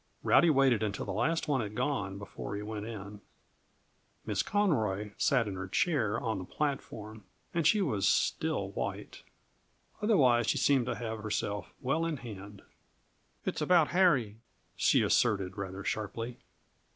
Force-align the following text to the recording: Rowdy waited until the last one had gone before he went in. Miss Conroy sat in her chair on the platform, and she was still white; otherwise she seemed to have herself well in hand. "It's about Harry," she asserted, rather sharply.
Rowdy 0.23 0.49
waited 0.49 0.81
until 0.81 1.05
the 1.05 1.11
last 1.13 1.47
one 1.47 1.61
had 1.61 1.75
gone 1.75 2.17
before 2.17 2.55
he 2.55 2.63
went 2.63 2.87
in. 2.87 3.21
Miss 4.25 4.41
Conroy 4.41 5.11
sat 5.15 5.47
in 5.47 5.53
her 5.53 5.67
chair 5.67 6.19
on 6.19 6.39
the 6.39 6.43
platform, 6.43 7.23
and 7.53 7.67
she 7.67 7.81
was 7.83 8.07
still 8.07 8.71
white; 8.71 9.21
otherwise 10.01 10.47
she 10.47 10.57
seemed 10.57 10.87
to 10.87 10.95
have 10.95 11.19
herself 11.19 11.71
well 11.81 12.03
in 12.03 12.17
hand. 12.17 12.63
"It's 13.45 13.61
about 13.61 13.89
Harry," 13.89 14.37
she 14.75 15.03
asserted, 15.03 15.55
rather 15.55 15.83
sharply. 15.83 16.39